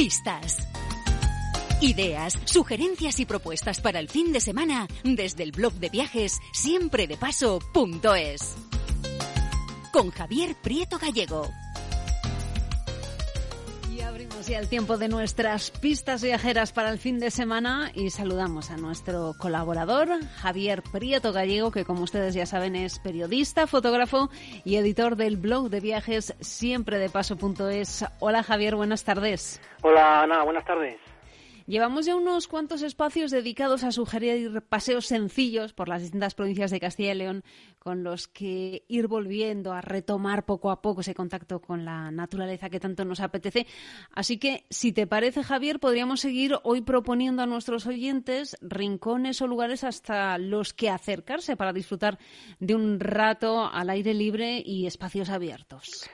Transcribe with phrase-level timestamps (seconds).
[0.00, 0.56] Pistas.
[1.82, 8.56] Ideas, sugerencias y propuestas para el fin de semana desde el blog de viajes siempredepaso.es.
[9.92, 11.50] Con Javier Prieto Gallego.
[14.30, 18.70] Abrimos ya el tiempo de nuestras pistas viajeras para el fin de semana y saludamos
[18.70, 24.30] a nuestro colaborador, Javier Prieto Gallego, que como ustedes ya saben es periodista, fotógrafo
[24.64, 28.04] y editor del blog de viajes siempredepaso.es.
[28.20, 29.60] Hola Javier, buenas tardes.
[29.82, 31.09] Hola Ana, buenas tardes.
[31.70, 36.80] Llevamos ya unos cuantos espacios dedicados a sugerir paseos sencillos por las distintas provincias de
[36.80, 37.44] Castilla y León
[37.78, 42.70] con los que ir volviendo a retomar poco a poco ese contacto con la naturaleza
[42.70, 43.68] que tanto nos apetece.
[44.10, 49.46] Así que, si te parece, Javier, podríamos seguir hoy proponiendo a nuestros oyentes rincones o
[49.46, 52.18] lugares hasta los que acercarse para disfrutar
[52.58, 56.10] de un rato al aire libre y espacios abiertos.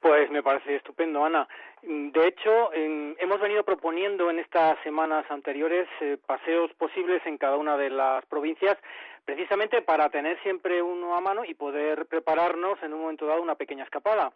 [0.00, 1.48] Pues me parece estupendo, Ana.
[1.82, 7.76] De hecho, hemos venido proponiendo en estas semanas anteriores eh, paseos posibles en cada una
[7.76, 8.76] de las provincias,
[9.24, 13.56] precisamente para tener siempre uno a mano y poder prepararnos en un momento dado una
[13.56, 14.32] pequeña escapada.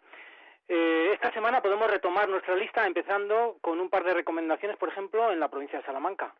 [0.67, 5.31] Eh, esta semana podemos retomar nuestra lista empezando con un par de recomendaciones, por ejemplo,
[5.31, 6.33] en la provincia de Salamanca.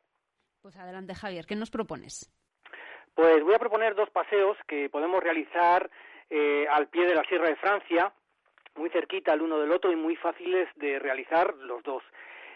[0.61, 2.31] Pues adelante, Javier, ¿qué nos propones?
[3.13, 5.89] Pues voy a proponer dos paseos que podemos realizar
[6.29, 8.13] eh, al pie de la Sierra de Francia,
[8.75, 12.03] muy cerquita el uno del otro y muy fáciles de realizar los dos.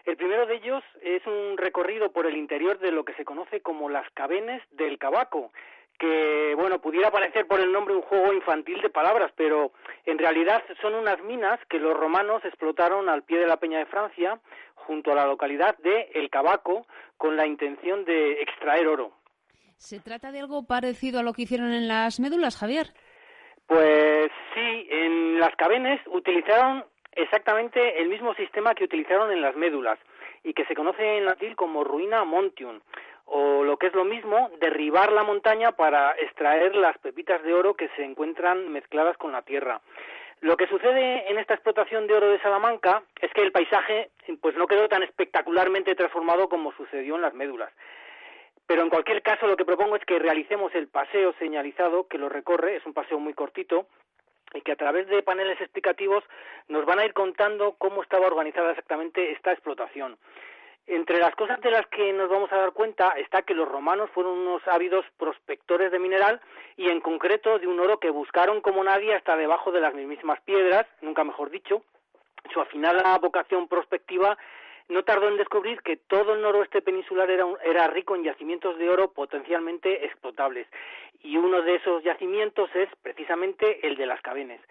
[0.05, 3.61] El primero de ellos es un recorrido por el interior de lo que se conoce
[3.61, 5.51] como las cabenes del Cabaco,
[5.99, 9.71] que, bueno, pudiera parecer por el nombre un juego infantil de palabras, pero
[10.05, 13.85] en realidad son unas minas que los romanos explotaron al pie de la Peña de
[13.85, 14.39] Francia,
[14.75, 16.87] junto a la localidad de El Cabaco,
[17.17, 19.11] con la intención de extraer oro.
[19.75, 22.93] ¿Se trata de algo parecido a lo que hicieron en las médulas, Javier?
[23.67, 29.99] Pues sí, en las cabenes utilizaron exactamente el mismo sistema que utilizaron en las médulas
[30.43, 32.79] y que se conoce en latín como ruina montium
[33.27, 37.73] o lo que es lo mismo, derribar la montaña para extraer las pepitas de oro
[37.73, 39.81] que se encuentran mezcladas con la tierra.
[40.39, 44.55] Lo que sucede en esta explotación de oro de Salamanca es que el paisaje pues
[44.55, 47.71] no quedó tan espectacularmente transformado como sucedió en las médulas.
[48.67, 52.29] Pero en cualquier caso lo que propongo es que realicemos el paseo señalizado que lo
[52.29, 53.87] recorre, es un paseo muy cortito,
[54.53, 56.23] y que a través de paneles explicativos
[56.67, 60.17] nos van a ir contando cómo estaba organizada exactamente esta explotación.
[60.85, 64.09] Entre las cosas de las que nos vamos a dar cuenta está que los romanos
[64.13, 66.39] fueron unos ávidos prospectores de mineral
[66.77, 70.39] y en concreto de un oro que buscaron como nadie hasta debajo de las mismas
[70.41, 71.83] piedras, nunca mejor dicho.
[72.53, 74.37] Su afinada vocación prospectiva
[74.89, 78.89] no tardó en descubrir que todo el noroeste peninsular era, era rico en yacimientos de
[78.89, 80.67] oro potencialmente explotables.
[81.21, 84.61] Y uno de esos yacimientos es precisamente el de las cabenes.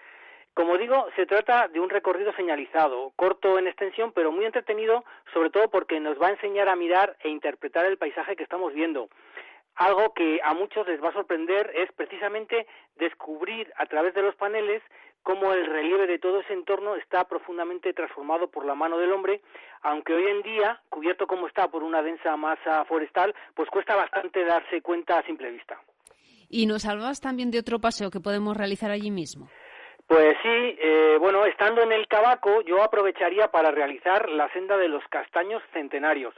[0.57, 5.05] Como digo, se trata de un recorrido señalizado, corto en extensión, pero muy entretenido,
[5.35, 8.73] sobre todo porque nos va a enseñar a mirar e interpretar el paisaje que estamos
[8.73, 9.11] viendo.
[9.75, 14.35] Algo que a muchos les va a sorprender es precisamente descubrir a través de los
[14.37, 14.83] paneles
[15.27, 19.41] cómo el relieve de todo ese entorno está profundamente transformado por la mano del hombre,
[19.83, 24.45] aunque hoy en día, cubierto como está por una densa masa forestal, pues cuesta bastante
[24.45, 25.81] darse cuenta a simple vista.
[26.49, 29.49] ¿Y nos hablabas también de otro paseo que podemos realizar allí mismo?
[30.07, 34.87] Pues sí, eh, bueno, estando en el Cabaco, yo aprovecharía para realizar la senda de
[34.87, 36.37] los castaños centenarios.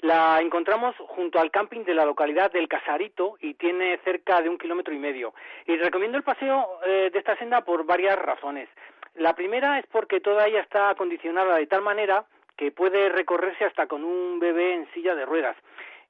[0.00, 4.56] La encontramos junto al camping de la localidad del Casarito y tiene cerca de un
[4.56, 5.34] kilómetro y medio.
[5.66, 8.68] Y recomiendo el paseo eh, de esta senda por varias razones.
[9.16, 12.24] La primera es porque toda ella está acondicionada de tal manera
[12.56, 15.56] que puede recorrerse hasta con un bebé en silla de ruedas.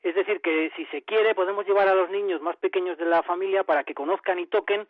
[0.02, 3.22] Es decir, que si se quiere podemos llevar a los niños más pequeños de la
[3.22, 4.86] familia para que conozcan y toquen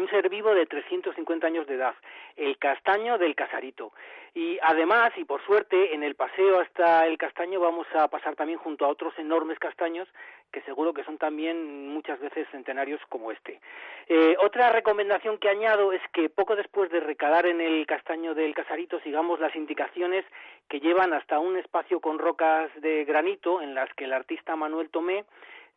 [0.00, 1.94] un ser vivo de 350 años de edad,
[2.36, 3.92] el castaño del casarito.
[4.34, 8.58] Y además, y por suerte, en el paseo hasta el castaño vamos a pasar también
[8.58, 10.08] junto a otros enormes castaños
[10.52, 13.60] que seguro que son también muchas veces centenarios como este.
[14.08, 18.54] Eh, otra recomendación que añado es que poco después de recalar en el castaño del
[18.54, 20.24] casarito sigamos las indicaciones
[20.68, 24.90] que llevan hasta un espacio con rocas de granito en las que el artista Manuel
[24.90, 25.24] Tomé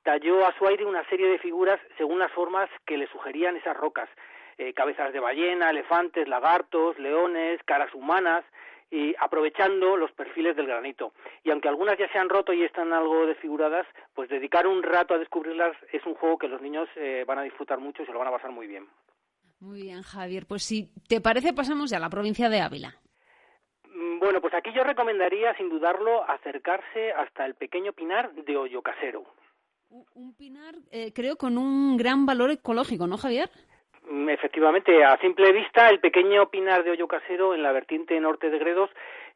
[0.03, 3.75] talló a su aire una serie de figuras según las formas que le sugerían esas
[3.77, 4.09] rocas.
[4.57, 8.43] Eh, cabezas de ballena, elefantes, lagartos, leones, caras humanas,
[8.91, 11.13] y aprovechando los perfiles del granito.
[11.43, 15.13] Y aunque algunas ya se han roto y están algo desfiguradas, pues dedicar un rato
[15.13, 18.11] a descubrirlas es un juego que los niños eh, van a disfrutar mucho y se
[18.11, 18.87] lo van a pasar muy bien.
[19.59, 20.45] Muy bien, Javier.
[20.47, 22.95] Pues si te parece, pasamos ya a la provincia de Ávila.
[23.93, 28.81] Mm, bueno, pues aquí yo recomendaría, sin dudarlo, acercarse hasta el pequeño pinar de Hoyo
[28.81, 29.25] Casero.
[29.91, 33.49] Un pinar, eh, creo, con un gran valor ecológico, ¿no, Javier?
[34.29, 38.59] efectivamente, a simple vista, el pequeño pinar de hoyo casero en la vertiente norte de
[38.59, 38.89] Gredos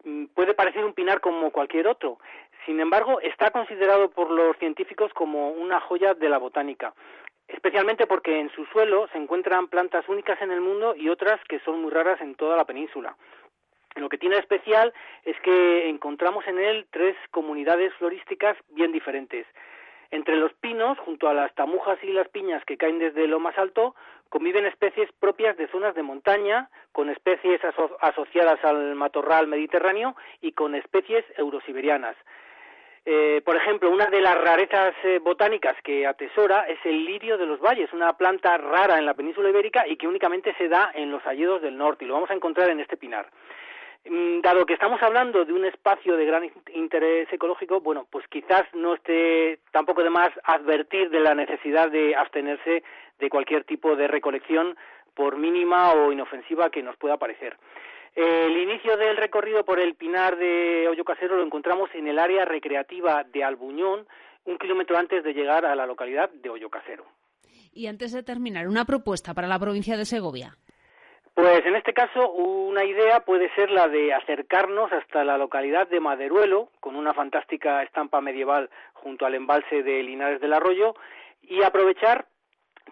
[0.04, 2.20] mm, puede parecer un pinar como cualquier otro.
[2.66, 6.94] Sin embargo, está considerado por los científicos como una joya de la botánica,
[7.48, 11.60] especialmente porque en su suelo se encuentran plantas únicas en el mundo y otras que
[11.60, 13.16] son muy raras en toda la península.
[13.96, 19.46] Lo que tiene especial es que encontramos en él tres comunidades florísticas bien diferentes.
[20.14, 23.58] Entre los pinos, junto a las tamujas y las piñas que caen desde lo más
[23.58, 23.96] alto,
[24.30, 27.60] conviven especies propias de zonas de montaña, con especies
[28.00, 32.16] asociadas al matorral mediterráneo y con especies eurosiberianas.
[33.08, 37.48] Eh, por ejemplo, una de las rarezas eh, botánicas que atesora es el lirio de
[37.48, 41.10] los valles, una planta rara en la península ibérica y que únicamente se da en
[41.10, 43.32] los hayedos del norte y lo vamos a encontrar en este pinar.
[44.06, 48.64] Mm, dado que estamos hablando de un espacio de gran interés ecológico, bueno, pues quizás
[48.74, 52.84] no esté tampoco de más advertir de la necesidad de abstenerse
[53.20, 54.76] de cualquier tipo de recolección,
[55.14, 57.58] por mínima o inofensiva que nos pueda parecer.
[58.16, 62.46] El inicio del recorrido por el Pinar de Hoyo Casero lo encontramos en el área
[62.46, 64.06] recreativa de Albuñón,
[64.46, 67.06] un kilómetro antes de llegar a la localidad de Hoyo Casero.
[67.72, 70.58] Y antes de terminar, una propuesta para la provincia de Segovia.
[71.34, 76.00] Pues en este caso una idea puede ser la de acercarnos hasta la localidad de
[76.00, 80.94] Maderuelo, con una fantástica estampa medieval junto al embalse de Linares del Arroyo,
[81.42, 82.28] y aprovechar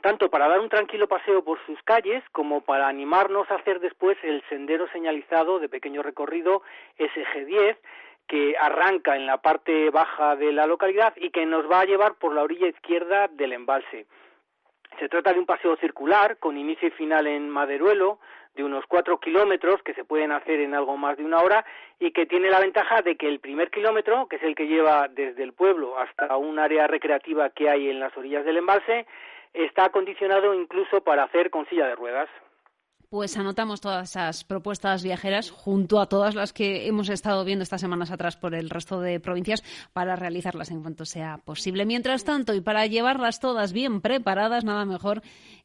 [0.02, 4.18] tanto para dar un tranquilo paseo por sus calles como para animarnos a hacer después
[4.24, 6.64] el sendero señalizado de pequeño recorrido
[6.98, 7.78] SG10
[8.28, 12.16] que arranca en la parte baja de la localidad y que nos va a llevar
[12.16, 14.08] por la orilla izquierda del embalse.
[15.02, 18.20] Se trata de un paseo circular con inicio y final en Maderuelo,
[18.54, 21.66] de unos cuatro kilómetros que se pueden hacer en algo más de una hora
[22.00, 25.08] y que tiene la ventaja de que el primer kilómetro, que es el que lleva
[25.08, 29.08] desde el pueblo hasta un área recreativa que hay en las orillas del embalse,
[29.56, 32.30] está acondicionado incluso para hacer con silla de ruedas.
[33.12, 37.82] Pues anotamos todas esas propuestas viajeras junto a todas las que hemos estado viendo estas
[37.82, 41.86] semanas atrás por el resto de provincias para realizarlas en cuanto sea posible.
[41.86, 45.24] Mientras tanto, y para llevarlas todas bien preparadas, nada mejor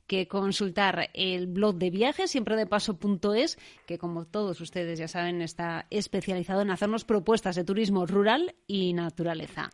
[0.09, 5.41] que consultar el blog de viajes, siempre de paso.es, que como todos ustedes ya saben
[5.41, 9.71] está especializado en hacernos propuestas de turismo rural y naturaleza.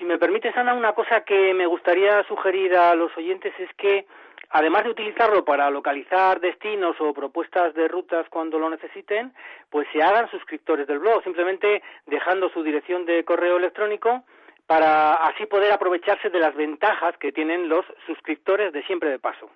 [0.00, 4.06] Si me permites, Ana, una cosa que me gustaría sugerir a los oyentes es que
[4.48, 9.34] además de utilizarlo para localizar destinos o propuestas de rutas cuando lo necesiten,
[9.68, 14.24] pues se hagan suscriptores del blog, simplemente dejando su dirección de correo electrónico
[14.66, 19.50] para así poder aprovecharse de las ventajas que tienen los suscriptores de siempre de paso.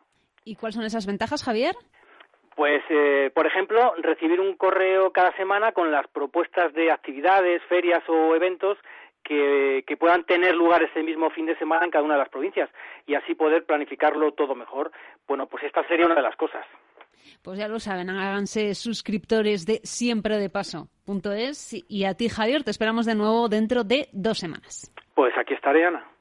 [0.45, 1.75] ¿Y cuáles son esas ventajas, Javier?
[2.55, 8.03] Pues, eh, por ejemplo, recibir un correo cada semana con las propuestas de actividades, ferias
[8.09, 8.77] o eventos
[9.25, 12.71] que, puedan tener lugar ese mismo fin de semana en cada una de las provincias
[13.07, 14.93] y así poder planificarlo todo mejor.
[15.27, 16.67] Bueno, pues esta sería una de las cosas.
[17.43, 22.71] Pues ya lo saben, háganse suscriptores de siempre de paso.es y a ti Javier te
[22.71, 24.93] esperamos de nuevo dentro de dos semanas.
[25.15, 26.05] Pues aquí estaré, Ana.